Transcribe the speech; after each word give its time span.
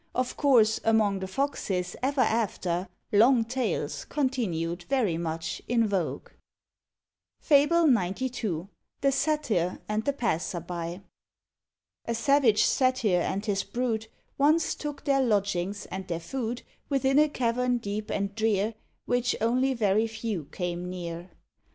Of 0.15 0.35
course, 0.35 0.79
among 0.83 1.19
the 1.19 1.27
Foxes, 1.27 1.95
ever 2.01 2.21
after, 2.21 2.87
Long 3.11 3.45
tails 3.45 4.03
continued 4.05 4.81
very 4.89 5.15
much 5.15 5.61
in 5.67 5.85
vogue. 5.85 6.29
FABLE 7.39 7.85
XCII. 7.85 8.67
THE 9.01 9.11
SATYR 9.11 9.79
AND 9.87 10.05
THE 10.05 10.13
PASSER 10.13 10.61
BY. 10.61 11.01
A 12.05 12.15
savage 12.15 12.63
Satyr 12.63 13.19
and 13.21 13.45
his 13.45 13.63
brood 13.63 14.07
Once 14.39 14.73
took 14.73 15.05
their 15.05 15.21
lodgings 15.21 15.85
and 15.91 16.07
their 16.07 16.19
food 16.19 16.63
Within 16.89 17.19
a 17.19 17.29
cavern 17.29 17.77
deep 17.77 18.09
and 18.09 18.33
drear, 18.33 18.73
Which 19.05 19.35
only 19.39 19.75
very 19.75 20.07
few 20.07 20.45
came 20.45 20.89
near. 20.89 21.29